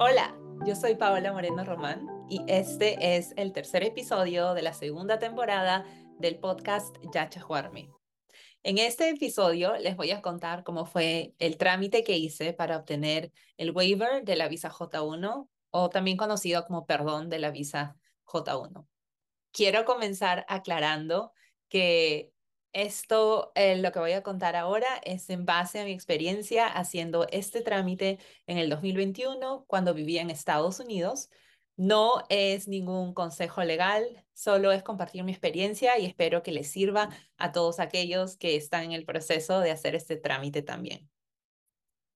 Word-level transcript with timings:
Hola, 0.00 0.32
yo 0.64 0.76
soy 0.76 0.94
Paola 0.94 1.32
Moreno 1.32 1.64
Román 1.64 2.06
y 2.28 2.40
este 2.46 3.16
es 3.16 3.34
el 3.36 3.52
tercer 3.52 3.82
episodio 3.82 4.54
de 4.54 4.62
la 4.62 4.72
segunda 4.72 5.18
temporada 5.18 5.84
del 6.20 6.38
podcast 6.38 6.94
Yacha 7.12 7.40
Juarme. 7.40 7.90
En 8.62 8.78
este 8.78 9.08
episodio 9.08 9.76
les 9.76 9.96
voy 9.96 10.12
a 10.12 10.22
contar 10.22 10.62
cómo 10.62 10.86
fue 10.86 11.34
el 11.40 11.58
trámite 11.58 12.04
que 12.04 12.16
hice 12.16 12.52
para 12.52 12.76
obtener 12.76 13.32
el 13.56 13.72
waiver 13.72 14.22
de 14.24 14.36
la 14.36 14.46
visa 14.46 14.70
J1 14.70 15.48
o 15.70 15.90
también 15.90 16.16
conocido 16.16 16.64
como 16.64 16.86
perdón 16.86 17.28
de 17.28 17.40
la 17.40 17.50
visa 17.50 17.96
J1. 18.24 18.86
Quiero 19.50 19.84
comenzar 19.84 20.46
aclarando 20.48 21.32
que 21.68 22.30
esto, 22.72 23.52
eh, 23.54 23.76
lo 23.76 23.92
que 23.92 23.98
voy 23.98 24.12
a 24.12 24.22
contar 24.22 24.56
ahora, 24.56 24.86
es 25.04 25.30
en 25.30 25.44
base 25.46 25.80
a 25.80 25.84
mi 25.84 25.92
experiencia 25.92 26.66
haciendo 26.66 27.26
este 27.30 27.62
trámite 27.62 28.18
en 28.46 28.58
el 28.58 28.70
2021 28.70 29.64
cuando 29.66 29.94
vivía 29.94 30.22
en 30.22 30.30
Estados 30.30 30.80
Unidos. 30.80 31.30
No 31.76 32.24
es 32.28 32.68
ningún 32.68 33.14
consejo 33.14 33.62
legal, 33.64 34.24
solo 34.34 34.72
es 34.72 34.82
compartir 34.82 35.22
mi 35.24 35.32
experiencia 35.32 35.98
y 35.98 36.06
espero 36.06 36.42
que 36.42 36.52
les 36.52 36.70
sirva 36.70 37.10
a 37.36 37.52
todos 37.52 37.80
aquellos 37.80 38.36
que 38.36 38.56
están 38.56 38.84
en 38.84 38.92
el 38.92 39.04
proceso 39.04 39.60
de 39.60 39.70
hacer 39.70 39.94
este 39.94 40.16
trámite 40.16 40.62
también. 40.62 41.08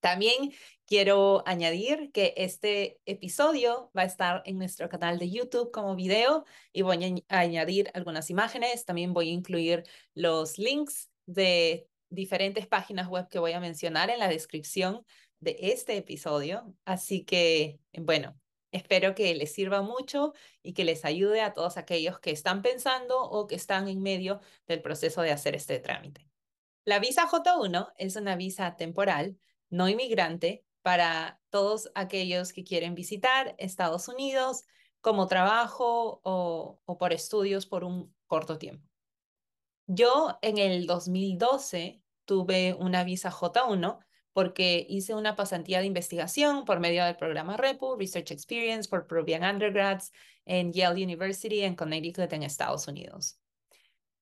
También 0.03 0.53
quiero 0.85 1.45
añadir 1.47 2.11
que 2.11 2.35
este 2.37 3.01
episodio 3.07 3.93
va 3.97 4.03
a 4.03 4.07
estar 4.07 4.43
en 4.47 4.59
nuestro 4.59 4.89
canal 4.89 5.17
de 5.17 5.31
YouTube 5.31 5.71
como 5.71 5.95
video 5.95 6.45
y 6.73 6.83
voy 6.83 7.25
a 7.29 7.39
añadir 7.39 7.89
algunas 7.95 8.29
imágenes. 8.29 8.85
También 8.85 9.15
voy 9.15 9.29
a 9.29 9.33
incluir 9.33 9.85
los 10.15 10.59
links 10.59 11.09
de 11.27 11.87
diferentes 12.11 12.67
páginas 12.67 13.07
web 13.07 13.29
que 13.29 13.39
voy 13.39 13.53
a 13.53 13.61
mencionar 13.61 14.11
en 14.11 14.19
la 14.19 14.27
descripción 14.27 15.07
de 15.39 15.57
este 15.61 15.97
episodio. 15.97 16.75
Así 16.85 17.25
que, 17.25 17.79
bueno, 17.93 18.37
espero 18.73 19.15
que 19.15 19.33
les 19.37 19.53
sirva 19.53 19.83
mucho 19.83 20.33
y 20.65 20.73
que 20.73 20.85
les 20.85 21.05
ayude 21.05 21.43
a 21.43 21.55
todos 21.55 21.77
aquellos 21.77 22.19
que 22.19 22.33
están 22.33 22.61
pensando 22.61 23.23
o 23.23 23.47
que 23.47 23.55
están 23.55 23.87
en 23.87 24.03
medio 24.03 24.41
del 24.67 24.83
proceso 24.83 25.23
de 25.23 25.31
hacer 25.31 25.55
este 25.55 25.79
trámite. 25.79 26.27
La 26.85 26.99
visa 26.99 27.29
J1 27.29 27.93
es 27.99 28.17
una 28.17 28.35
visa 28.35 28.75
temporal 28.77 29.39
no 29.73 29.89
inmigrante 29.89 30.65
para 30.83 31.41
todos 31.49 31.91
aquellos 31.95 32.53
que 32.53 32.63
quieren 32.63 32.95
visitar 32.95 33.55
Estados 33.59 34.07
Unidos 34.07 34.65
como 35.01 35.27
trabajo 35.27 36.21
o, 36.23 36.81
por 36.99 37.13
estudios 37.13 37.67
por 37.67 37.83
un 37.83 38.15
corto 38.27 38.59
tiempo. 38.59 38.87
Yo 39.87 40.39
en 40.43 40.59
el 40.59 40.87
2012 40.87 42.03
tuve 42.27 42.75
una 42.75 43.03
visa 43.03 43.33
J1 43.33 43.99
porque 44.33 44.87
hice 44.89 45.15
una 45.15 45.37
pasantía 45.37 45.81
de 45.81 45.87
investigación 45.87 46.65
por 46.65 46.79
medio 46.79 47.05
del 47.05 47.17
programa 47.17 47.57
REPU, 47.57 47.97
Research 47.97 48.31
Experience 48.31 48.89
for 48.89 49.07
Peruvian 49.07 49.43
Undergrads 49.43 50.13
en 50.45 50.73
Yale 50.73 51.03
University 51.03 51.63
en 51.63 51.77
Connecticut 51.77 52.33
en 52.33 52.43
Estados 52.43 52.87
Unidos. 52.89 53.39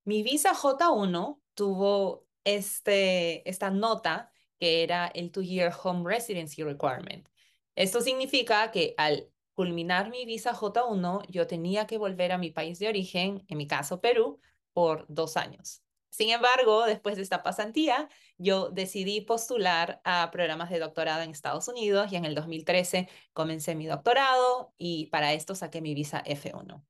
Mi 0.05 0.23
visa 0.23 0.55
J1 0.55 1.41
tuvo 1.55 2.27
este, 2.45 3.49
esta 3.49 3.71
nota 3.71 4.31
que 4.61 4.83
era 4.83 5.09
el 5.09 5.33
two-year 5.33 5.73
home 5.83 6.09
residency 6.09 6.63
requirement. 6.63 7.27
Esto 7.75 8.01
significa 8.01 8.71
que 8.71 8.95
al 8.99 9.31
culminar 9.55 10.11
mi 10.11 10.25
visa 10.27 10.55
J1, 10.55 11.27
yo 11.29 11.47
tenía 11.47 11.87
que 11.87 11.99
volver 11.99 12.33
a 12.33 12.39
mi 12.39 12.51
país 12.51 12.79
de 12.79 12.89
origen, 12.89 13.45
en 13.49 13.59
mi 13.59 13.67
caso 13.67 14.01
Perú, 14.01 14.41
por 14.73 15.07
dos 15.09 15.37
años. 15.37 15.83
Sin 16.11 16.31
embargo, 16.31 16.85
después 16.87 17.17
de 17.17 17.23
esta 17.23 17.43
pasantía, 17.43 18.09
yo 18.37 18.71
decidí 18.71 19.21
postular 19.21 20.01
a 20.05 20.31
programas 20.31 20.71
de 20.71 20.79
doctorado 20.79 21.23
en 21.23 21.31
Estados 21.31 21.69
Unidos 21.69 22.13
y 22.13 22.17
en 22.17 22.25
el 22.25 22.35
2013 22.35 23.09
comencé 23.33 23.75
mi 23.75 23.87
doctorado 23.87 24.75
y 24.77 25.07
para 25.07 25.33
esto 25.33 25.55
saqué 25.55 25.81
mi 25.81 25.95
visa 25.95 26.23
F1. 26.25 26.83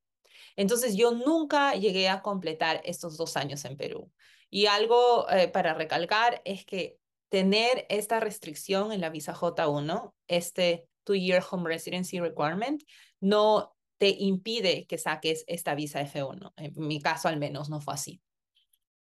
Entonces 0.56 0.96
yo 0.96 1.12
nunca 1.12 1.74
llegué 1.74 2.08
a 2.08 2.22
completar 2.22 2.80
estos 2.84 3.16
dos 3.16 3.36
años 3.36 3.64
en 3.64 3.76
Perú. 3.76 4.10
Y 4.48 4.66
algo 4.66 5.28
eh, 5.30 5.48
para 5.48 5.74
recalcar 5.74 6.42
es 6.44 6.64
que 6.64 6.99
tener 7.30 7.86
esta 7.88 8.20
restricción 8.20 8.92
en 8.92 9.00
la 9.00 9.08
visa 9.08 9.34
J1, 9.34 10.12
este 10.28 10.86
two-year 11.04 11.42
home 11.48 11.68
residency 11.68 12.20
requirement, 12.20 12.82
no 13.20 13.74
te 13.98 14.08
impide 14.08 14.86
que 14.86 14.98
saques 14.98 15.44
esta 15.46 15.74
visa 15.74 16.02
F1. 16.02 16.52
En 16.56 16.72
mi 16.76 17.00
caso 17.00 17.28
al 17.28 17.38
menos 17.38 17.70
no 17.70 17.80
fue 17.80 17.94
así. 17.94 18.20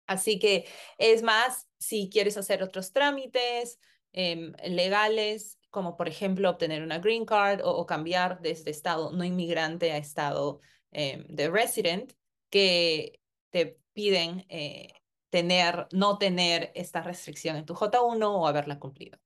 Así 0.06 0.38
que 0.38 0.66
es 0.99 1.22
más, 1.22 1.69
si 1.78 2.09
quieres 2.11 2.37
hacer 2.37 2.62
otros 2.62 2.93
trámites 2.93 3.78
em, 4.12 4.53
legales, 4.65 5.59
como 5.71 5.97
por 5.97 6.09
ejemplo 6.09 6.50
obtener 6.50 6.82
una 6.82 6.99
green 6.99 7.25
card 7.25 7.61
o, 7.65 7.87
cambiar 7.87 8.41
desde 8.41 8.71
estado 8.71 9.12
no 9.12 9.25
inmigrante 9.25 9.93
a 9.93 9.97
estado 9.97 10.61
em, 10.91 11.27
de 11.28 11.50
resident, 11.50 12.12
que 12.50 13.21
te 13.50 13.78
piden 13.94 14.44
eh, 14.49 14.93
tener, 15.32 15.88
no 15.93 16.19
tener 16.19 16.72
esta 16.75 17.00
restricción 17.03 17.56
en 17.56 17.65
tu 17.65 17.75
J1 17.75 18.22
o 18.22 18.47
haberla 18.47 18.78
cumplido. 18.78 19.19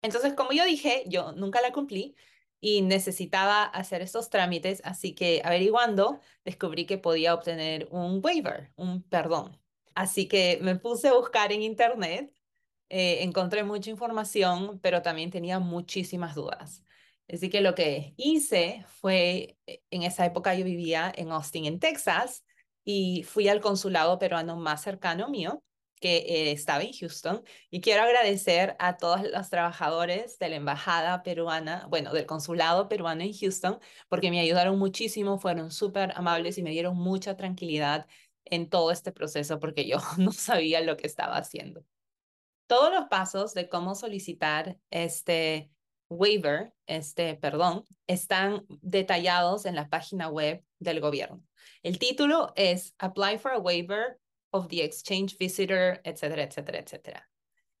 Entonces, 0.00 0.34
como 0.34 0.52
yo 0.52 0.64
dije, 0.64 1.02
yo 1.08 1.32
nunca 1.32 1.60
la 1.60 1.72
cumplí 1.72 2.14
y 2.60 2.82
necesitaba 2.82 3.64
hacer 3.64 4.00
estos 4.00 4.30
trámites, 4.30 4.80
así 4.84 5.12
que 5.12 5.42
averiguando, 5.44 6.20
descubrí 6.44 6.86
que 6.86 6.98
podía 6.98 7.34
obtener 7.34 7.88
un 7.90 8.20
waiver, 8.22 8.72
un 8.76 9.02
perdón. 9.02 9.60
Así 9.96 10.28
que 10.28 10.60
me 10.62 10.76
puse 10.76 11.08
a 11.08 11.14
buscar 11.14 11.50
en 11.50 11.62
internet, 11.62 12.32
eh, 12.88 13.24
encontré 13.24 13.64
mucha 13.64 13.90
información, 13.90 14.78
pero 14.80 15.02
también 15.02 15.30
tenía 15.32 15.58
muchísimas 15.58 16.36
dudas. 16.36 16.84
Así 17.28 17.50
que 17.50 17.60
lo 17.60 17.74
que 17.74 18.14
hice 18.16 18.84
fue, 19.00 19.58
eh, 19.66 19.82
en 19.90 20.04
esa 20.04 20.24
época 20.26 20.54
yo 20.54 20.64
vivía 20.64 21.12
en 21.16 21.32
Austin, 21.32 21.64
en 21.64 21.80
Texas, 21.80 22.44
y 22.84 23.22
fui 23.24 23.48
al 23.48 23.60
consulado 23.60 24.18
peruano 24.18 24.56
más 24.56 24.82
cercano 24.82 25.28
mío, 25.28 25.62
que 26.00 26.18
eh, 26.18 26.52
estaba 26.52 26.82
en 26.82 26.92
Houston, 26.92 27.42
y 27.70 27.80
quiero 27.80 28.02
agradecer 28.02 28.76
a 28.78 28.96
todos 28.98 29.22
los 29.22 29.48
trabajadores 29.48 30.38
de 30.38 30.50
la 30.50 30.56
embajada 30.56 31.22
peruana, 31.22 31.86
bueno, 31.88 32.12
del 32.12 32.26
consulado 32.26 32.88
peruano 32.88 33.22
en 33.22 33.32
Houston, 33.32 33.78
porque 34.08 34.30
me 34.30 34.40
ayudaron 34.40 34.78
muchísimo, 34.78 35.38
fueron 35.38 35.70
súper 35.70 36.12
amables 36.16 36.58
y 36.58 36.62
me 36.62 36.70
dieron 36.70 36.96
mucha 36.96 37.36
tranquilidad 37.36 38.06
en 38.44 38.68
todo 38.68 38.90
este 38.90 39.12
proceso 39.12 39.58
porque 39.60 39.86
yo 39.86 39.98
no 40.18 40.32
sabía 40.32 40.80
lo 40.82 40.96
que 40.96 41.06
estaba 41.06 41.36
haciendo. 41.36 41.84
Todos 42.66 42.92
los 42.92 43.06
pasos 43.06 43.54
de 43.54 43.68
cómo 43.68 43.94
solicitar 43.94 44.78
este 44.90 45.70
waiver, 46.08 46.72
este 46.86 47.34
perdón, 47.36 47.84
están 48.06 48.64
detallados 48.82 49.66
en 49.66 49.74
la 49.74 49.88
página 49.88 50.28
web 50.28 50.62
del 50.78 51.00
gobierno. 51.00 51.42
El 51.82 51.98
título 51.98 52.52
es 52.56 52.94
Apply 52.98 53.38
for 53.38 53.52
a 53.52 53.58
Waiver 53.58 54.18
of 54.50 54.68
the 54.68 54.84
Exchange 54.84 55.36
Visitor, 55.38 56.00
etcétera, 56.04 56.44
etcétera, 56.44 56.78
etcétera. 56.78 57.30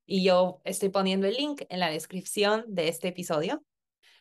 Y 0.06 0.24
yo 0.24 0.60
estoy 0.64 0.90
poniendo 0.90 1.26
el 1.26 1.34
link 1.34 1.62
en 1.68 1.80
la 1.80 1.90
descripción 1.90 2.64
de 2.68 2.88
este 2.88 3.08
episodio. 3.08 3.64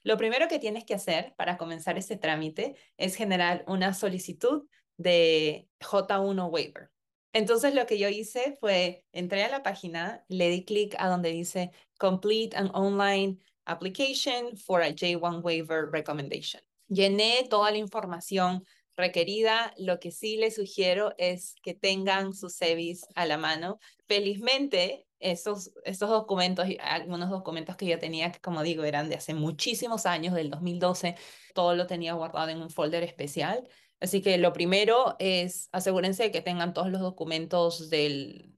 Lo 0.03 0.17
primero 0.17 0.47
que 0.47 0.59
tienes 0.59 0.85
que 0.85 0.93
hacer 0.93 1.33
para 1.37 1.57
comenzar 1.57 1.97
este 1.97 2.17
trámite 2.17 2.75
es 2.97 3.15
generar 3.15 3.63
una 3.67 3.93
solicitud 3.93 4.67
de 4.97 5.67
J1 5.79 6.49
waiver. 6.49 6.89
Entonces 7.33 7.73
lo 7.73 7.85
que 7.87 7.97
yo 7.97 8.09
hice 8.09 8.57
fue, 8.59 9.05
entré 9.11 9.43
a 9.43 9.49
la 9.49 9.63
página, 9.63 10.23
le 10.27 10.49
di 10.49 10.63
clic 10.63 10.95
a 10.99 11.07
donde 11.07 11.31
dice 11.31 11.71
Complete 11.97 12.55
an 12.55 12.69
online 12.73 13.39
application 13.65 14.55
for 14.57 14.81
a 14.81 14.91
J1 14.91 15.41
waiver 15.43 15.89
recommendation. 15.91 16.61
Llené 16.87 17.47
toda 17.49 17.71
la 17.71 17.77
información 17.77 18.63
requerida. 18.95 19.73
Lo 19.77 19.99
que 19.99 20.11
sí 20.11 20.37
les 20.37 20.55
sugiero 20.55 21.13
es 21.17 21.55
que 21.63 21.73
tengan 21.73 22.33
su 22.33 22.49
SEVIS 22.49 23.07
a 23.15 23.25
la 23.25 23.37
mano. 23.37 23.79
Felizmente, 24.07 25.07
estos, 25.19 25.71
estos 25.85 26.09
documentos, 26.09 26.67
algunos 26.81 27.29
documentos 27.29 27.75
que 27.75 27.87
yo 27.87 27.97
tenía, 27.99 28.31
que 28.31 28.39
como 28.39 28.63
digo, 28.63 28.83
eran 28.83 29.09
de 29.09 29.15
hace 29.15 29.33
muchísimos 29.33 30.05
años, 30.05 30.33
del 30.33 30.49
2012, 30.49 31.15
todo 31.53 31.75
lo 31.75 31.87
tenía 31.87 32.13
guardado 32.13 32.49
en 32.49 32.61
un 32.61 32.69
folder 32.69 33.03
especial. 33.03 33.67
Así 33.99 34.21
que 34.21 34.37
lo 34.37 34.51
primero 34.51 35.15
es 35.19 35.69
asegúrense 35.71 36.23
de 36.23 36.31
que 36.31 36.41
tengan 36.41 36.73
todos 36.73 36.89
los 36.89 36.99
documentos 36.99 37.89
del, 37.89 38.52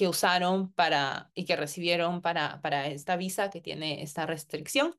que 0.00 0.08
usaron 0.08 0.72
para 0.72 1.30
y 1.34 1.44
que 1.44 1.56
recibieron 1.56 2.22
para, 2.22 2.62
para 2.62 2.86
esta 2.86 3.18
visa 3.18 3.50
que 3.50 3.60
tiene 3.60 4.02
esta 4.02 4.24
restricción 4.24 4.96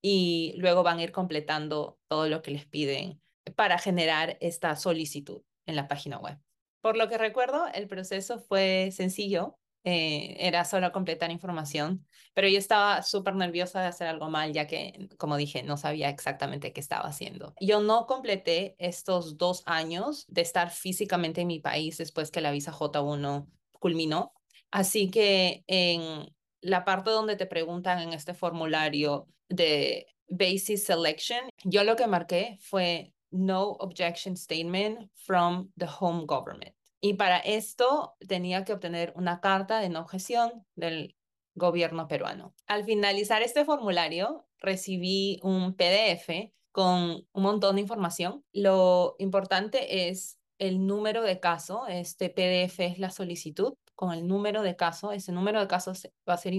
y 0.00 0.54
luego 0.56 0.82
van 0.82 0.98
a 0.98 1.04
ir 1.04 1.12
completando 1.12 2.00
todo 2.08 2.28
lo 2.28 2.42
que 2.42 2.50
les 2.50 2.66
piden 2.66 3.22
para 3.54 3.78
generar 3.78 4.38
esta 4.40 4.74
solicitud 4.74 5.42
en 5.64 5.76
la 5.76 5.86
página 5.86 6.18
web. 6.18 6.40
Por 6.80 6.96
lo 6.96 7.08
que 7.08 7.18
recuerdo, 7.18 7.68
el 7.72 7.86
proceso 7.86 8.40
fue 8.40 8.90
sencillo, 8.90 9.60
eh, 9.84 10.34
era 10.40 10.64
solo 10.64 10.90
completar 10.90 11.30
información, 11.30 12.04
pero 12.34 12.48
yo 12.48 12.58
estaba 12.58 13.02
súper 13.02 13.36
nerviosa 13.36 13.80
de 13.80 13.86
hacer 13.86 14.08
algo 14.08 14.28
mal, 14.28 14.52
ya 14.52 14.66
que, 14.66 15.08
como 15.18 15.36
dije, 15.36 15.62
no 15.62 15.76
sabía 15.76 16.08
exactamente 16.08 16.72
qué 16.72 16.80
estaba 16.80 17.08
haciendo. 17.08 17.54
Yo 17.60 17.80
no 17.80 18.08
completé 18.08 18.74
estos 18.78 19.38
dos 19.38 19.62
años 19.66 20.26
de 20.26 20.40
estar 20.40 20.70
físicamente 20.70 21.42
en 21.42 21.46
mi 21.46 21.60
país 21.60 21.98
después 21.98 22.32
que 22.32 22.40
la 22.40 22.50
visa 22.50 22.72
J1 22.72 23.46
culminó. 23.82 24.32
Así 24.70 25.10
que 25.10 25.64
en 25.66 26.32
la 26.62 26.84
parte 26.84 27.10
donde 27.10 27.36
te 27.36 27.46
preguntan 27.46 27.98
en 27.98 28.12
este 28.14 28.32
formulario 28.32 29.26
de 29.48 30.06
basis 30.28 30.84
selection, 30.84 31.40
yo 31.64 31.84
lo 31.84 31.96
que 31.96 32.06
marqué 32.06 32.56
fue 32.60 33.12
no 33.30 33.72
objection 33.80 34.36
statement 34.36 35.10
from 35.14 35.70
the 35.76 35.86
home 36.00 36.24
government. 36.26 36.74
Y 37.00 37.14
para 37.14 37.38
esto 37.38 38.14
tenía 38.28 38.64
que 38.64 38.72
obtener 38.72 39.12
una 39.16 39.40
carta 39.40 39.80
de 39.80 39.88
no 39.88 40.00
objeción 40.00 40.64
del 40.76 41.16
gobierno 41.54 42.06
peruano. 42.06 42.54
Al 42.66 42.84
finalizar 42.84 43.42
este 43.42 43.64
formulario, 43.64 44.46
recibí 44.58 45.40
un 45.42 45.74
PDF 45.74 46.52
con 46.70 47.26
un 47.32 47.42
montón 47.42 47.74
de 47.74 47.82
información. 47.82 48.44
Lo 48.52 49.16
importante 49.18 50.08
es 50.08 50.38
el 50.62 50.86
número 50.86 51.22
de 51.22 51.40
caso. 51.40 51.88
Este 51.88 52.30
PDF 52.30 52.78
es 52.78 52.98
la 53.00 53.10
solicitud 53.10 53.74
con 53.96 54.12
el 54.12 54.28
número 54.28 54.62
de 54.62 54.76
caso. 54.76 55.10
Ese 55.10 55.32
número 55.32 55.58
de 55.58 55.66
casos 55.66 56.08
va 56.28 56.34
a 56.34 56.38
ser 56.38 56.54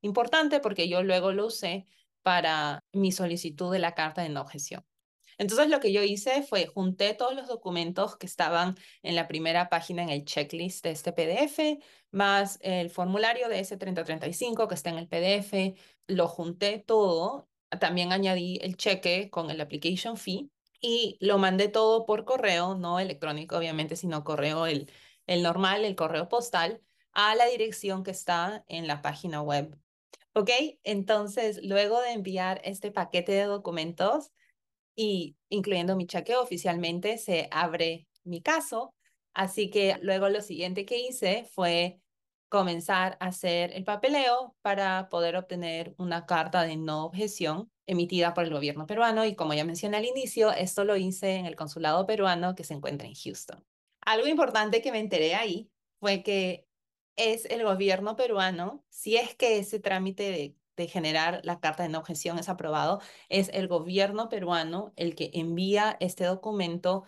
importante 0.00 0.58
porque 0.58 0.88
yo 0.88 1.02
luego 1.02 1.32
lo 1.32 1.46
usé 1.46 1.86
para 2.22 2.82
mi 2.92 3.12
solicitud 3.12 3.70
de 3.70 3.78
la 3.78 3.94
carta 3.94 4.22
de 4.22 4.30
no 4.30 4.40
objeción. 4.40 4.86
Entonces 5.36 5.68
lo 5.68 5.80
que 5.80 5.92
yo 5.92 6.02
hice 6.02 6.42
fue 6.42 6.66
junté 6.66 7.12
todos 7.12 7.34
los 7.34 7.46
documentos 7.46 8.16
que 8.16 8.24
estaban 8.24 8.74
en 9.02 9.16
la 9.16 9.28
primera 9.28 9.68
página 9.68 10.02
en 10.02 10.08
el 10.08 10.24
checklist 10.24 10.82
de 10.84 10.92
este 10.92 11.12
PDF, 11.12 11.78
más 12.10 12.58
el 12.62 12.88
formulario 12.88 13.50
de 13.50 13.60
ese 13.60 13.76
3035 13.76 14.66
que 14.66 14.74
está 14.74 14.88
en 14.88 14.98
el 14.98 15.08
PDF, 15.08 15.74
lo 16.06 16.26
junté 16.26 16.78
todo, 16.78 17.48
también 17.80 18.12
añadí 18.12 18.58
el 18.62 18.76
cheque 18.76 19.28
con 19.28 19.50
el 19.50 19.60
application 19.60 20.16
fee 20.16 20.51
y 20.82 21.16
lo 21.20 21.38
mandé 21.38 21.68
todo 21.68 22.04
por 22.04 22.26
correo, 22.26 22.74
no 22.74 23.00
electrónico 23.00 23.56
obviamente, 23.56 23.96
sino 23.96 24.24
correo 24.24 24.66
el, 24.66 24.90
el 25.26 25.42
normal, 25.42 25.86
el 25.86 25.96
correo 25.96 26.28
postal, 26.28 26.82
a 27.12 27.34
la 27.34 27.46
dirección 27.46 28.02
que 28.02 28.10
está 28.10 28.64
en 28.68 28.86
la 28.86 29.00
página 29.00 29.40
web. 29.40 29.78
¿Ok? 30.34 30.50
Entonces, 30.82 31.60
luego 31.62 32.00
de 32.02 32.12
enviar 32.12 32.60
este 32.64 32.90
paquete 32.90 33.32
de 33.32 33.44
documentos, 33.44 34.32
y 34.94 35.36
incluyendo 35.48 35.96
mi 35.96 36.06
chequeo 36.06 36.42
oficialmente, 36.42 37.18
se 37.18 37.48
abre 37.50 38.08
mi 38.24 38.42
caso. 38.42 38.94
Así 39.34 39.70
que 39.70 39.98
luego 40.02 40.28
lo 40.28 40.42
siguiente 40.42 40.84
que 40.84 40.98
hice 40.98 41.48
fue 41.54 42.00
comenzar 42.48 43.16
a 43.20 43.28
hacer 43.28 43.72
el 43.72 43.84
papeleo 43.84 44.54
para 44.60 45.08
poder 45.08 45.36
obtener 45.36 45.94
una 45.96 46.26
carta 46.26 46.64
de 46.64 46.76
no 46.76 47.06
objeción 47.06 47.70
emitida 47.86 48.34
por 48.34 48.44
el 48.44 48.52
gobierno 48.52 48.86
peruano 48.86 49.24
y 49.24 49.34
como 49.34 49.54
ya 49.54 49.64
mencioné 49.64 49.96
al 49.96 50.04
inicio, 50.04 50.52
esto 50.52 50.84
lo 50.84 50.96
hice 50.96 51.36
en 51.36 51.46
el 51.46 51.56
consulado 51.56 52.06
peruano 52.06 52.54
que 52.54 52.64
se 52.64 52.74
encuentra 52.74 53.08
en 53.08 53.14
Houston. 53.14 53.64
Algo 54.00 54.26
importante 54.26 54.82
que 54.82 54.92
me 54.92 55.00
enteré 55.00 55.34
ahí 55.34 55.70
fue 56.00 56.22
que 56.22 56.66
es 57.16 57.44
el 57.46 57.64
gobierno 57.64 58.16
peruano, 58.16 58.84
si 58.88 59.16
es 59.16 59.34
que 59.34 59.58
ese 59.58 59.78
trámite 59.78 60.56
de 60.76 60.88
generar 60.88 61.40
la 61.44 61.60
carta 61.60 61.82
de 61.82 61.88
no 61.88 61.98
objeción 61.98 62.38
es 62.38 62.48
aprobado, 62.48 63.00
es 63.28 63.50
el 63.52 63.68
gobierno 63.68 64.28
peruano 64.28 64.92
el 64.96 65.14
que 65.14 65.30
envía 65.34 65.96
este 66.00 66.24
documento 66.24 67.04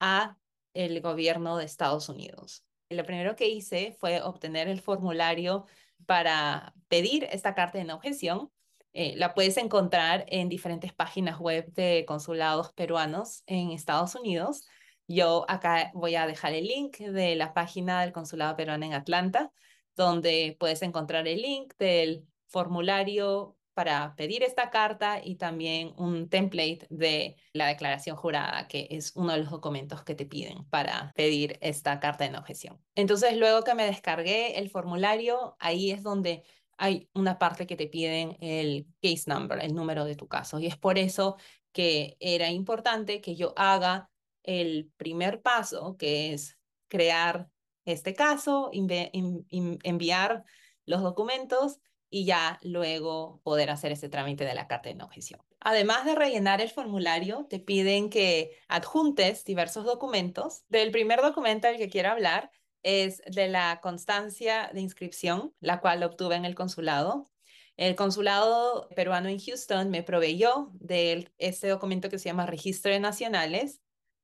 a 0.00 0.38
el 0.74 1.00
gobierno 1.00 1.56
de 1.56 1.64
Estados 1.64 2.08
Unidos. 2.08 2.64
Lo 2.90 3.04
primero 3.04 3.34
que 3.34 3.48
hice 3.48 3.96
fue 3.98 4.20
obtener 4.22 4.68
el 4.68 4.80
formulario 4.80 5.64
para 6.04 6.74
pedir 6.88 7.24
esta 7.24 7.54
carta 7.54 7.78
de 7.78 7.84
no 7.84 7.96
objeción. 7.96 8.52
Eh, 8.98 9.12
la 9.16 9.34
puedes 9.34 9.58
encontrar 9.58 10.24
en 10.28 10.48
diferentes 10.48 10.90
páginas 10.94 11.38
web 11.38 11.70
de 11.74 12.06
consulados 12.08 12.72
peruanos 12.72 13.42
en 13.46 13.70
Estados 13.70 14.14
Unidos. 14.14 14.66
Yo 15.06 15.44
acá 15.48 15.90
voy 15.92 16.14
a 16.14 16.26
dejar 16.26 16.54
el 16.54 16.66
link 16.66 16.96
de 17.00 17.36
la 17.36 17.52
página 17.52 18.00
del 18.00 18.12
consulado 18.12 18.56
peruano 18.56 18.86
en 18.86 18.94
Atlanta, 18.94 19.52
donde 19.96 20.56
puedes 20.58 20.80
encontrar 20.80 21.28
el 21.28 21.42
link 21.42 21.74
del 21.78 22.26
formulario 22.46 23.58
para 23.74 24.14
pedir 24.16 24.42
esta 24.42 24.70
carta 24.70 25.20
y 25.22 25.34
también 25.36 25.92
un 25.98 26.30
template 26.30 26.86
de 26.88 27.36
la 27.52 27.66
declaración 27.66 28.16
jurada, 28.16 28.66
que 28.66 28.88
es 28.90 29.14
uno 29.14 29.34
de 29.34 29.40
los 29.40 29.50
documentos 29.50 30.04
que 30.04 30.14
te 30.14 30.24
piden 30.24 30.64
para 30.70 31.12
pedir 31.14 31.58
esta 31.60 32.00
carta 32.00 32.26
de 32.26 32.38
objeción. 32.38 32.80
Entonces, 32.94 33.36
luego 33.36 33.62
que 33.62 33.74
me 33.74 33.84
descargué 33.84 34.58
el 34.58 34.70
formulario, 34.70 35.54
ahí 35.60 35.90
es 35.90 36.02
donde 36.02 36.44
hay 36.76 37.08
una 37.14 37.38
parte 37.38 37.66
que 37.66 37.76
te 37.76 37.86
piden 37.86 38.36
el 38.40 38.86
case 39.02 39.24
number, 39.26 39.62
el 39.62 39.74
número 39.74 40.04
de 40.04 40.16
tu 40.16 40.28
caso. 40.28 40.58
Y 40.58 40.66
es 40.66 40.76
por 40.76 40.98
eso 40.98 41.36
que 41.72 42.16
era 42.20 42.50
importante 42.50 43.20
que 43.20 43.36
yo 43.36 43.54
haga 43.56 44.10
el 44.42 44.90
primer 44.96 45.42
paso, 45.42 45.96
que 45.98 46.32
es 46.32 46.58
crear 46.88 47.48
este 47.84 48.14
caso, 48.14 48.70
enviar 48.72 50.44
los 50.84 51.02
documentos 51.02 51.80
y 52.08 52.24
ya 52.24 52.58
luego 52.62 53.40
poder 53.42 53.70
hacer 53.70 53.92
ese 53.92 54.08
trámite 54.08 54.44
de 54.44 54.54
la 54.54 54.66
carta 54.66 54.88
de 54.88 54.94
no 54.94 55.04
objeción. 55.04 55.40
Además 55.60 56.04
de 56.04 56.14
rellenar 56.14 56.60
el 56.60 56.70
formulario, 56.70 57.46
te 57.50 57.58
piden 57.58 58.08
que 58.10 58.56
adjuntes 58.68 59.44
diversos 59.44 59.84
documentos. 59.84 60.64
Del 60.68 60.90
primer 60.92 61.20
documento 61.20 61.66
del 61.66 61.78
que 61.78 61.88
quiero 61.88 62.10
hablar 62.10 62.50
es 62.82 63.22
de 63.26 63.48
la 63.48 63.80
constancia 63.82 64.70
de 64.72 64.80
inscripción, 64.80 65.54
la 65.60 65.80
cual 65.80 66.02
obtuve 66.02 66.36
en 66.36 66.44
el 66.44 66.54
consulado. 66.54 67.30
El 67.76 67.94
consulado 67.94 68.88
peruano 68.96 69.28
en 69.28 69.38
Houston 69.38 69.90
me 69.90 70.02
proveyó 70.02 70.70
de 70.74 71.30
este 71.38 71.68
documento 71.68 72.08
que 72.08 72.18
se 72.18 72.28
llama 72.28 72.46
Registro 72.46 72.92
de 72.92 73.00
Nacionales, 73.00 73.82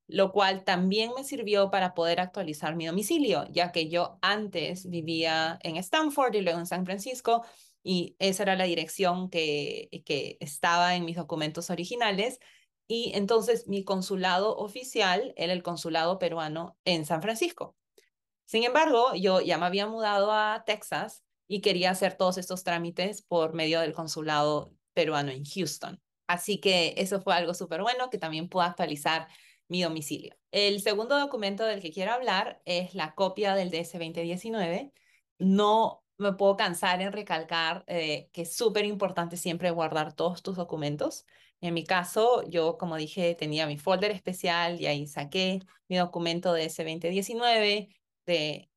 lo 0.08 0.32
cual 0.32 0.64
también 0.64 1.12
me 1.16 1.24
sirvió 1.24 1.70
para 1.70 1.94
poder 1.94 2.20
actualizar 2.20 2.76
mi 2.76 2.86
domicilio, 2.86 3.46
ya 3.50 3.72
que 3.72 3.88
yo 3.88 4.18
antes 4.22 4.88
vivía 4.88 5.58
en 5.62 5.76
Stanford 5.76 6.34
y 6.34 6.40
luego 6.40 6.58
en 6.58 6.66
San 6.66 6.84
Francisco 6.84 7.44
y 7.82 8.16
esa 8.18 8.44
era 8.44 8.56
la 8.56 8.64
dirección 8.64 9.28
que, 9.28 9.88
que 10.04 10.36
estaba 10.40 10.94
en 10.94 11.04
mis 11.04 11.16
documentos 11.16 11.70
originales. 11.70 12.38
Y 12.86 13.12
entonces 13.14 13.66
mi 13.68 13.84
consulado 13.84 14.56
oficial 14.56 15.32
era 15.36 15.52
el 15.52 15.62
consulado 15.62 16.18
peruano 16.18 16.76
en 16.84 17.04
San 17.06 17.22
Francisco. 17.22 17.76
Sin 18.52 18.64
embargo, 18.64 19.14
yo 19.14 19.40
ya 19.40 19.56
me 19.56 19.64
había 19.64 19.86
mudado 19.86 20.30
a 20.30 20.62
Texas 20.66 21.24
y 21.48 21.62
quería 21.62 21.88
hacer 21.88 22.18
todos 22.18 22.36
estos 22.36 22.64
trámites 22.64 23.22
por 23.22 23.54
medio 23.54 23.80
del 23.80 23.94
consulado 23.94 24.74
peruano 24.92 25.30
en 25.30 25.42
Houston. 25.42 26.02
Así 26.26 26.60
que 26.60 26.92
eso 26.98 27.22
fue 27.22 27.34
algo 27.34 27.54
súper 27.54 27.80
bueno 27.80 28.10
que 28.10 28.18
también 28.18 28.50
pude 28.50 28.64
actualizar 28.64 29.26
mi 29.68 29.82
domicilio. 29.82 30.36
El 30.50 30.82
segundo 30.82 31.18
documento 31.18 31.64
del 31.64 31.80
que 31.80 31.92
quiero 31.92 32.12
hablar 32.12 32.60
es 32.66 32.94
la 32.94 33.14
copia 33.14 33.54
del 33.54 33.70
DS 33.70 33.92
2019. 33.92 34.92
No 35.38 36.04
me 36.18 36.34
puedo 36.34 36.54
cansar 36.58 37.00
en 37.00 37.12
recalcar 37.12 37.84
eh, 37.86 38.28
que 38.34 38.42
es 38.42 38.54
súper 38.54 38.84
importante 38.84 39.38
siempre 39.38 39.70
guardar 39.70 40.12
todos 40.12 40.42
tus 40.42 40.56
documentos. 40.56 41.24
En 41.62 41.72
mi 41.72 41.84
caso, 41.84 42.42
yo, 42.50 42.76
como 42.76 42.96
dije, 42.96 43.34
tenía 43.34 43.66
mi 43.66 43.78
folder 43.78 44.10
especial 44.10 44.78
y 44.78 44.88
ahí 44.88 45.06
saqué 45.06 45.60
mi 45.88 45.96
documento 45.96 46.52
de 46.52 46.66
ese 46.66 46.84
2019, 46.84 47.88
de 48.26 48.68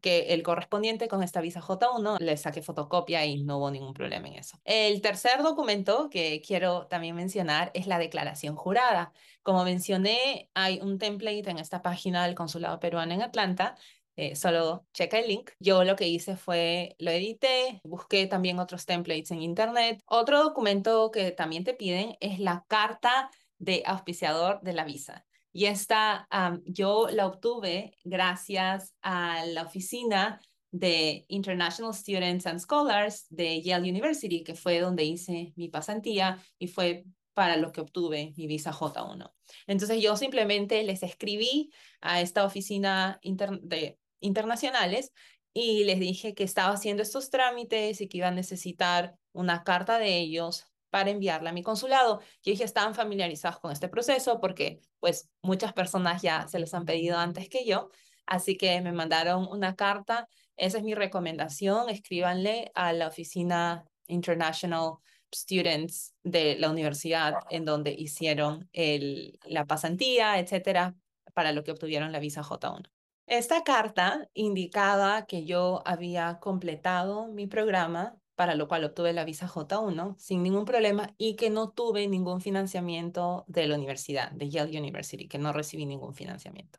que 0.00 0.32
el 0.34 0.44
correspondiente 0.44 1.08
con 1.08 1.22
esta 1.22 1.40
visa 1.40 1.60
J1 1.60 2.18
le 2.20 2.36
saqué 2.36 2.62
fotocopia 2.62 3.26
y 3.26 3.42
no 3.42 3.58
hubo 3.58 3.70
ningún 3.72 3.92
problema 3.92 4.28
en 4.28 4.34
eso. 4.34 4.56
El 4.64 5.00
tercer 5.00 5.42
documento 5.42 6.08
que 6.10 6.40
quiero 6.46 6.86
también 6.86 7.16
mencionar 7.16 7.72
es 7.74 7.88
la 7.88 7.98
declaración 7.98 8.54
jurada. 8.54 9.12
Como 9.42 9.64
mencioné, 9.64 10.48
hay 10.54 10.80
un 10.80 10.98
template 10.98 11.50
en 11.50 11.58
esta 11.58 11.82
página 11.82 12.24
del 12.24 12.36
Consulado 12.36 12.78
Peruano 12.78 13.14
en 13.14 13.22
Atlanta 13.22 13.76
eh, 14.20 14.36
solo 14.36 14.86
checa 14.92 15.18
el 15.18 15.28
link. 15.28 15.52
Yo 15.60 15.82
lo 15.82 15.96
que 15.96 16.06
hice 16.06 16.36
fue, 16.36 16.94
lo 16.98 17.10
edité, 17.10 17.80
busqué 17.84 18.26
también 18.26 18.58
otros 18.58 18.84
templates 18.84 19.30
en 19.30 19.40
internet. 19.40 20.02
Otro 20.04 20.42
documento 20.42 21.10
que 21.10 21.30
también 21.30 21.64
te 21.64 21.72
piden 21.72 22.18
es 22.20 22.38
la 22.38 22.66
carta 22.68 23.30
de 23.58 23.82
auspiciador 23.86 24.60
de 24.60 24.74
la 24.74 24.84
visa. 24.84 25.24
Y 25.52 25.66
esta 25.66 26.28
yo 26.64 27.08
la 27.10 27.26
obtuve 27.26 27.96
gracias 28.04 28.94
a 29.02 29.44
la 29.46 29.62
oficina 29.62 30.40
de 30.70 31.24
International 31.28 31.92
Students 31.92 32.46
and 32.46 32.60
Scholars 32.60 33.26
de 33.28 33.60
Yale 33.60 33.90
University, 33.90 34.44
que 34.44 34.54
fue 34.54 34.78
donde 34.78 35.04
hice 35.04 35.52
mi 35.56 35.68
pasantía 35.68 36.38
y 36.58 36.68
fue 36.68 37.04
para 37.34 37.56
lo 37.56 37.72
que 37.72 37.80
obtuve 37.80 38.32
mi 38.36 38.46
visa 38.46 38.72
J1. 38.72 39.32
Entonces 39.66 40.02
yo 40.02 40.16
simplemente 40.16 40.82
les 40.84 41.02
escribí 41.02 41.72
a 42.00 42.20
esta 42.20 42.44
oficina 42.44 43.18
de 43.22 43.98
internacionales 44.20 45.12
y 45.52 45.84
les 45.84 45.98
dije 45.98 46.34
que 46.34 46.44
estaba 46.44 46.74
haciendo 46.74 47.02
estos 47.02 47.30
trámites 47.30 48.00
y 48.00 48.08
que 48.08 48.18
iba 48.18 48.28
a 48.28 48.32
necesitar 48.32 49.16
una 49.32 49.64
carta 49.64 49.98
de 49.98 50.18
ellos 50.18 50.69
para 50.90 51.10
enviarla 51.10 51.50
a 51.50 51.52
mi 51.52 51.62
consulado. 51.62 52.20
Y 52.42 52.50
dije, 52.50 52.64
estaban 52.64 52.94
familiarizados 52.94 53.60
con 53.60 53.72
este 53.72 53.88
proceso 53.88 54.40
porque 54.40 54.80
pues 54.98 55.30
muchas 55.42 55.72
personas 55.72 56.22
ya 56.22 56.46
se 56.48 56.58
los 56.58 56.74
han 56.74 56.84
pedido 56.84 57.18
antes 57.18 57.48
que 57.48 57.64
yo, 57.64 57.90
así 58.26 58.56
que 58.56 58.80
me 58.80 58.92
mandaron 58.92 59.46
una 59.50 59.76
carta. 59.76 60.28
Esa 60.56 60.78
es 60.78 60.84
mi 60.84 60.94
recomendación, 60.94 61.88
escríbanle 61.88 62.70
a 62.74 62.92
la 62.92 63.08
oficina 63.08 63.84
International 64.06 64.98
Students 65.32 66.14
de 66.22 66.56
la 66.58 66.70
universidad 66.70 67.34
en 67.50 67.64
donde 67.64 67.92
hicieron 67.92 68.68
el, 68.72 69.38
la 69.44 69.64
pasantía, 69.64 70.38
etcétera, 70.38 70.96
para 71.32 71.52
lo 71.52 71.62
que 71.62 71.70
obtuvieron 71.70 72.12
la 72.12 72.18
visa 72.18 72.42
J1. 72.42 72.90
Esta 73.26 73.62
carta 73.62 74.28
indicaba 74.34 75.24
que 75.26 75.44
yo 75.44 75.82
había 75.86 76.40
completado 76.40 77.28
mi 77.28 77.46
programa 77.46 78.19
para 78.40 78.54
lo 78.54 78.68
cual 78.68 78.84
obtuve 78.84 79.12
la 79.12 79.26
visa 79.26 79.46
J1 79.46 80.16
sin 80.16 80.42
ningún 80.42 80.64
problema 80.64 81.14
y 81.18 81.36
que 81.36 81.50
no 81.50 81.72
tuve 81.72 82.08
ningún 82.08 82.40
financiamiento 82.40 83.44
de 83.48 83.66
la 83.66 83.74
universidad, 83.74 84.30
de 84.30 84.48
Yale 84.48 84.78
University, 84.78 85.28
que 85.28 85.36
no 85.36 85.52
recibí 85.52 85.84
ningún 85.84 86.14
financiamiento. 86.14 86.78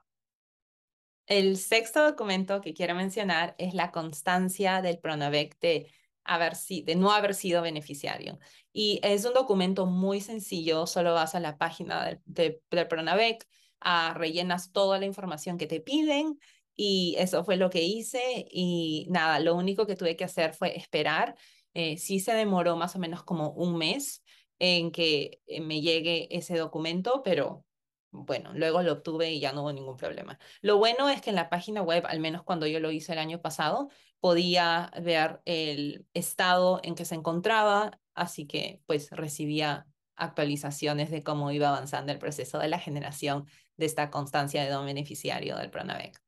El 1.28 1.58
sexto 1.58 2.04
documento 2.04 2.62
que 2.62 2.74
quiero 2.74 2.96
mencionar 2.96 3.54
es 3.60 3.76
la 3.76 3.92
constancia 3.92 4.82
del 4.82 4.98
Pronavec 4.98 5.60
de, 5.60 5.92
haber, 6.24 6.54
de 6.58 6.96
no 6.96 7.12
haber 7.12 7.36
sido 7.36 7.62
beneficiario. 7.62 8.40
Y 8.74 9.00
es 9.04 9.24
un 9.26 9.36
documento 9.36 9.86
muy 9.86 10.20
sencillo, 10.20 10.88
solo 10.88 11.14
vas 11.14 11.36
a 11.36 11.40
la 11.40 11.60
página 11.60 12.04
del, 12.26 12.60
de, 12.72 12.86
Pronavec, 12.88 13.48
a, 13.82 14.16
rellenas 14.16 14.72
toda 14.72 14.98
la 14.98 15.06
información 15.06 15.60
que 15.60 15.68
te 15.68 15.80
piden 15.80 16.40
y 16.84 17.14
eso 17.20 17.44
fue 17.44 17.58
lo 17.58 17.70
que 17.70 17.84
hice 17.84 18.48
y 18.50 19.06
nada, 19.12 19.40
lo 19.40 19.56
único 19.56 19.86
que 19.86 19.96
tuve 19.96 20.16
que 20.16 20.24
hacer 20.24 20.56
fue 20.56 20.76
esperar. 20.76 21.36
Eh, 21.76 21.98
sí 21.98 22.20
se 22.20 22.34
demoró 22.34 22.76
más 22.76 22.96
o 22.96 23.00
menos 23.00 23.22
como 23.24 23.52
un 23.52 23.78
mes 23.78 24.24
en 24.58 24.92
que 24.92 25.42
eh, 25.46 25.62
me 25.62 25.82
llegue 25.82 26.28
ese 26.36 26.58
documento, 26.58 27.22
pero 27.24 27.64
bueno, 28.10 28.52
luego 28.56 28.82
lo 28.82 28.94
obtuve 28.94 29.32
y 29.32 29.40
ya 29.40 29.54
no 29.54 29.62
hubo 29.62 29.72
ningún 29.72 29.96
problema. 29.96 30.40
Lo 30.62 30.80
bueno 30.80 31.08
es 31.08 31.22
que 31.22 31.30
en 31.30 31.36
la 31.36 31.52
página 31.52 31.84
web, 31.84 32.04
al 32.08 32.20
menos 32.20 32.42
cuando 32.42 32.66
yo 32.66 32.80
lo 32.80 32.90
hice 32.90 33.14
el 33.14 33.20
año 33.20 33.42
pasado, 33.44 33.90
podía 34.20 34.92
ver 35.04 35.40
el 35.46 36.08
estado 36.16 36.80
en 36.82 36.96
que 36.96 37.06
se 37.06 37.14
encontraba, 37.14 38.00
así 38.16 38.48
que 38.48 38.82
pues 38.88 39.12
recibía 39.12 39.86
actualizaciones 40.16 41.12
de 41.12 41.22
cómo 41.22 41.52
iba 41.52 41.70
avanzando 41.70 42.12
el 42.12 42.18
proceso 42.18 42.58
de 42.58 42.70
la 42.70 42.80
generación 42.80 43.46
de 43.78 43.86
esta 43.86 44.10
constancia 44.10 44.64
de 44.64 44.72
don 44.72 44.88
beneficiario 44.88 45.58
del 45.58 45.70
Pronavec. 45.70 46.20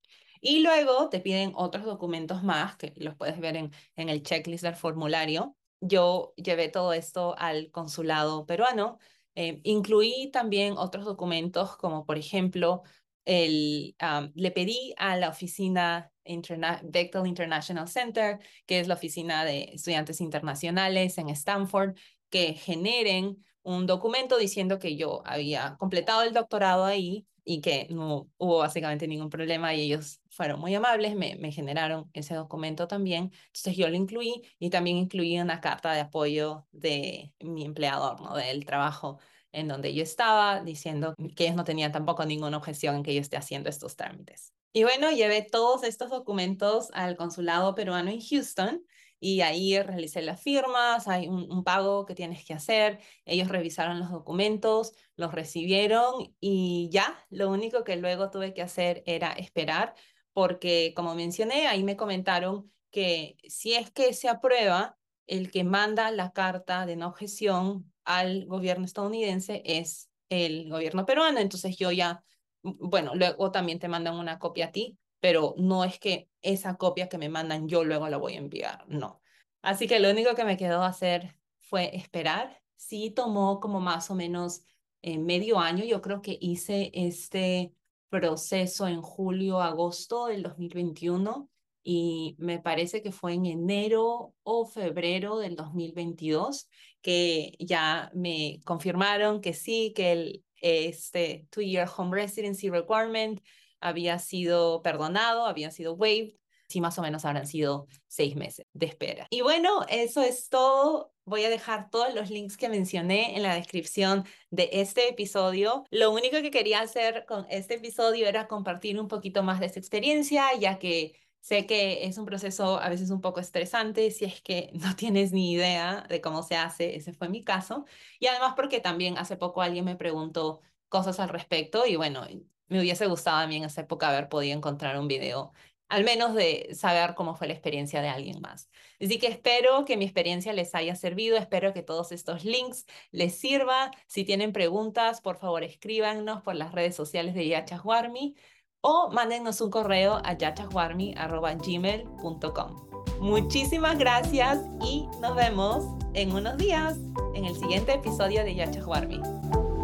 Y 0.45 0.59
luego 0.59 1.07
te 1.07 1.21
piden 1.21 1.53
otros 1.55 1.85
documentos 1.85 2.43
más, 2.43 2.75
que 2.75 2.93
los 2.97 3.15
puedes 3.15 3.39
ver 3.39 3.55
en, 3.55 3.71
en 3.95 4.09
el 4.09 4.23
checklist 4.23 4.63
del 4.63 4.75
formulario. 4.75 5.55
Yo 5.79 6.33
llevé 6.35 6.67
todo 6.67 6.91
esto 6.93 7.35
al 7.37 7.71
consulado 7.71 8.45
peruano 8.45 8.99
eh, 9.35 9.59
incluí 9.63 10.29
también 10.31 10.77
otros 10.77 11.05
documentos 11.05 11.75
como 11.77 12.05
por 12.05 12.17
ejemplo, 12.17 12.83
el, 13.25 13.95
le 14.35 14.51
pedí 14.51 14.93
a 14.97 15.15
la 15.17 15.29
oficina 15.29 16.11
Interna 16.25 16.81
Bechtel 16.83 17.25
International 17.25 17.87
Center, 17.87 18.39
que 18.65 18.79
es 18.79 18.87
la 18.87 18.93
oficina 18.95 19.45
de 19.45 19.71
estudiantes 19.73 20.21
internacionales 20.21 21.17
en 21.17 21.29
Stanford, 21.29 21.95
que 22.29 22.53
generen 22.53 23.43
un 23.63 23.85
documento 23.87 24.37
diciendo 24.37 24.77
que 24.77 24.97
yo 24.97 25.21
había 25.25 25.77
completado 25.79 26.23
el 26.23 26.33
doctorado 26.33 26.85
ahí 26.85 27.25
y 27.45 27.61
que 27.61 27.87
no 27.89 28.29
hubo 28.37 28.59
básicamente 28.59 29.07
ningún 29.07 29.29
problema 29.29 29.73
y 29.73 29.81
ellos 29.81 30.19
fueron 30.33 30.59
muy 30.59 30.73
amables, 30.75 31.15
me, 31.15 31.35
me 31.35 31.51
generaron 31.51 32.09
ese 32.13 32.35
documento 32.35 32.87
también. 32.87 33.31
Entonces 33.47 33.77
yo 33.77 33.87
lo 33.89 33.95
incluí 33.95 34.41
y 34.59 34.69
también 34.69 34.97
incluí 34.97 35.39
una 35.39 35.61
carta 35.61 35.93
de 35.93 36.01
apoyo 36.01 36.67
de 36.71 37.33
mi 37.39 37.65
empleador, 37.65 38.21
¿no? 38.21 38.35
Del 38.35 38.65
trabajo 38.65 39.19
en 39.51 39.67
donde 39.67 39.93
yo 39.93 40.03
estaba, 40.03 40.61
diciendo 40.61 41.13
que 41.35 41.45
ellos 41.45 41.55
no 41.55 41.63
tenían 41.63 41.91
tampoco 41.91 42.25
ninguna 42.25 42.57
objeción 42.57 42.95
en 42.95 43.03
que 43.03 43.13
yo 43.13 43.21
esté 43.21 43.37
haciendo 43.37 43.69
estos 43.69 43.95
trámites. 43.95 44.53
Y 44.73 44.83
bueno, 44.83 45.11
llevé 45.11 45.43
todos 45.43 45.83
estos 45.83 46.09
documentos 46.09 46.89
al 46.93 47.15
consulado 47.15 47.75
peruano 47.75 48.09
en 48.09 48.19
Houston 48.19 48.83
y 49.19 49.41
ahí 49.41 49.79
realicé 49.81 50.21
las 50.21 50.41
firmas, 50.41 51.07
hay 51.07 51.29
un, 51.29 51.63
pago 51.63 52.05
que 52.05 52.15
tienes 52.15 52.43
que 52.43 52.53
hacer, 52.53 52.99
ellos 53.23 53.47
revisaron 53.47 53.99
los 53.99 54.09
documentos, 54.09 54.93
los 55.15 55.33
recibieron 55.33 56.35
y 56.41 56.89
ya, 56.91 57.23
lo 57.29 57.49
único 57.49 57.85
que 57.85 57.95
luego 57.95 58.31
tuve 58.31 58.53
que 58.53 58.61
hacer 58.61 59.01
era 59.05 59.31
esperar, 59.31 59.93
porque 60.33 60.93
como 60.95 61.15
mencioné, 61.15 61.67
ahí 61.67 61.83
me 61.83 61.97
comentaron 61.97 62.71
que 62.91 63.37
si 63.47 63.73
es 63.73 63.91
que 63.91 64.13
se 64.13 64.29
aprueba, 64.29 64.97
el 65.27 65.51
que 65.51 65.63
manda 65.63 66.11
la 66.11 66.31
carta 66.31 66.85
de 66.85 66.95
no 66.95 67.07
objeción 67.07 67.91
al 68.03 68.45
gobierno 68.45 68.85
estadounidense 68.85 69.61
es 69.65 70.09
el 70.29 70.69
gobierno 70.69 71.05
peruano, 71.05 71.39
entonces 71.39 71.77
yo 71.77 71.91
ya, 71.91 72.23
bueno, 72.61 73.15
luego 73.15 73.51
también 73.51 73.79
te 73.79 73.87
mandan 73.87 74.15
una 74.15 74.39
copia 74.39 74.67
a 74.67 74.71
ti, 74.71 74.97
pero 75.19 75.55
no 75.57 75.85
es 75.85 75.99
que 75.99 76.29
esa 76.41 76.75
copia 76.75 77.07
que 77.07 77.17
me 77.17 77.29
mandan 77.29 77.67
yo 77.67 77.83
luego 77.83 78.09
la 78.09 78.17
voy 78.17 78.33
a 78.33 78.39
enviar, 78.39 78.83
no. 78.87 79.21
Así 79.61 79.87
que 79.87 79.99
lo 79.99 80.11
único 80.11 80.35
que 80.35 80.43
me 80.43 80.57
quedó 80.57 80.83
hacer 80.83 81.39
fue 81.59 81.95
esperar. 81.95 82.61
Sí 82.75 83.11
tomó 83.11 83.61
como 83.61 83.79
más 83.79 84.11
o 84.11 84.15
menos 84.15 84.65
eh, 85.01 85.17
medio 85.17 85.59
año. 85.59 85.85
Yo 85.85 86.01
creo 86.01 86.21
que 86.21 86.37
hice 86.41 86.91
este 86.93 87.73
proceso 88.13 88.87
en 88.87 89.01
julio, 89.01 89.59
agosto 89.59 90.27
del 90.27 90.43
2021 90.43 91.49
y 91.83 92.35
me 92.37 92.59
parece 92.59 93.01
que 93.01 93.11
fue 93.11 93.33
en 93.33 93.47
enero 93.47 94.35
o 94.43 94.67
febrero 94.67 95.39
del 95.39 95.55
2022 95.55 96.69
que 97.01 97.55
ya 97.57 98.11
me 98.13 98.61
confirmaron 98.65 99.41
que 99.41 99.53
sí, 99.53 99.93
que 99.95 100.11
el, 100.11 100.45
este 100.57 101.47
two-year 101.49 101.89
home 101.97 102.15
residency 102.15 102.69
requirement 102.69 103.41
había 103.81 104.19
sido 104.19 104.83
perdonado, 104.83 105.47
había 105.47 105.71
sido 105.71 105.95
waived. 105.95 106.35
Sí, 106.69 106.81
más 106.81 106.99
o 106.99 107.01
menos 107.01 107.25
habrán 107.25 107.47
sido 107.47 107.87
seis 108.07 108.35
meses 108.35 108.67
de 108.73 108.85
espera. 108.85 109.25
Y 109.31 109.41
bueno, 109.41 109.85
eso 109.89 110.21
es 110.21 110.49
todo. 110.49 111.12
Voy 111.25 111.43
a 111.45 111.49
dejar 111.49 111.89
todos 111.89 112.13
los 112.13 112.29
links 112.29 112.57
que 112.57 112.69
mencioné 112.69 113.35
en 113.35 113.43
la 113.43 113.55
descripción 113.55 114.25
de 114.49 114.69
este 114.73 115.09
episodio. 115.09 115.85
Lo 115.89 116.11
único 116.11 116.41
que 116.41 116.51
quería 116.51 116.81
hacer 116.81 117.25
con 117.25 117.45
este 117.49 117.75
episodio 117.75 118.27
era 118.27 118.47
compartir 118.47 118.99
un 118.99 119.07
poquito 119.07 119.43
más 119.43 119.59
de 119.59 119.67
esta 119.67 119.79
experiencia, 119.79 120.53
ya 120.59 120.79
que 120.79 121.13
Sé 121.43 121.65
que 121.65 122.05
es 122.05 122.17
un 122.17 122.25
proceso 122.25 122.79
a 122.79 122.87
veces 122.87 123.09
un 123.09 123.19
poco 123.19 123.41
estresante 123.41 124.09
si 124.11 124.23
es 124.23 124.41
que 124.41 124.69
no 124.81 124.95
tienes 124.95 125.33
ni 125.33 125.51
idea 125.51 126.05
de 126.07 126.21
cómo 126.21 126.41
se 126.41 126.55
hace, 126.55 126.95
ese 126.95 127.11
fue 127.13 127.27
mi 127.27 127.43
caso. 127.43 127.85
Y 128.17 128.27
además 128.27 128.53
porque 128.55 128.79
también 128.79 129.17
hace 129.17 129.35
poco 129.35 129.61
alguien 129.61 129.83
me 129.83 129.97
preguntó 129.97 130.61
cosas 130.87 131.19
al 131.19 131.27
respecto 131.27 131.85
y 131.85 131.97
bueno, 131.97 132.25
me 132.69 132.79
hubiese 132.79 133.07
gustado 133.07 133.37
a 133.39 133.47
mí 133.47 133.57
en 133.57 133.65
esa 133.65 133.81
época 133.81 134.07
haber 134.07 134.29
podido 134.29 134.55
encontrar 134.55 134.97
un 134.97 135.09
video, 135.09 135.51
al 135.93 136.03
menos 136.03 136.33
de 136.33 136.69
saber 136.73 137.13
cómo 137.13 137.35
fue 137.35 137.45
la 137.45 137.53
experiencia 137.53 138.01
de 138.01 138.09
alguien 138.09 138.41
más. 138.41 138.67
Así 138.99 139.19
que 139.19 139.27
espero 139.27 139.85
que 139.85 139.95
mi 139.95 140.05
experiencia 140.05 140.51
les 140.51 140.73
haya 140.73 140.95
servido, 140.95 141.37
espero 141.37 141.71
que 141.71 141.83
todos 141.83 142.11
estos 142.11 142.45
links 142.45 142.87
les 143.11 143.37
sirvan. 143.37 143.91
Si 144.07 144.25
tienen 144.25 144.53
preguntas, 144.53 145.21
por 145.21 145.37
favor 145.37 145.63
escríbanos 145.63 146.41
por 146.41 146.55
las 146.55 146.71
redes 146.71 146.95
sociales 146.95 147.35
de 147.35 147.47
Yachahuarmi 147.47 148.33
o 148.81 149.11
mándenos 149.11 149.61
un 149.61 149.69
correo 149.69 150.19
a 150.23 150.33
yachaswarmi.gmail.com. 150.33 152.89
Muchísimas 153.19 153.99
gracias 153.99 154.61
y 154.83 155.05
nos 155.21 155.35
vemos 155.35 155.85
en 156.15 156.33
unos 156.33 156.57
días 156.57 156.97
en 157.35 157.45
el 157.45 157.55
siguiente 157.55 157.93
episodio 157.93 158.43
de 158.43 158.55
Yachaswarmi. 158.55 159.21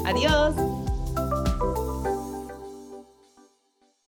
Adiós. 0.05 0.55